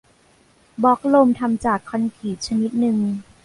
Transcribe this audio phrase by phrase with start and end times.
[0.83, 2.97] บล็อกลมทำจากคอนกรีตชนิดหนึ่ง